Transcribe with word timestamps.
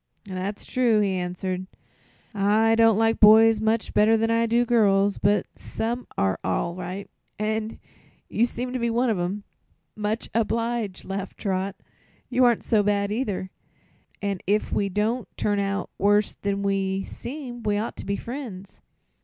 "That's 0.25 0.65
true," 0.65 0.99
he 1.01 1.13
answered. 1.13 1.67
"I 2.33 2.73
don't 2.73 2.97
like 2.97 3.19
boys 3.19 3.61
much 3.61 3.93
better 3.93 4.17
than 4.17 4.31
I 4.31 4.47
do 4.47 4.65
girls; 4.65 5.19
but 5.19 5.45
some 5.55 6.07
are 6.17 6.39
all 6.43 6.73
right, 6.75 7.07
and 7.37 7.77
you 8.27 8.47
seem 8.47 8.73
to 8.73 8.79
be 8.79 8.89
one 8.89 9.11
of 9.11 9.19
'em." 9.19 9.43
"Much 9.95 10.27
obliged," 10.33 11.05
laughed 11.05 11.37
Trot. 11.37 11.75
"You 12.29 12.43
aren't 12.45 12.63
so 12.63 12.81
bad, 12.81 13.11
either, 13.11 13.51
an' 14.23 14.39
if 14.47 14.73
we 14.73 14.89
don't 14.89 15.27
both 15.29 15.35
turn 15.37 15.59
out 15.59 15.91
worse 15.99 16.33
than 16.33 16.63
we 16.63 17.03
seem 17.03 17.61
we 17.61 17.77
ought 17.77 17.95
to 17.97 18.05
be 18.07 18.15
friends." 18.15 18.81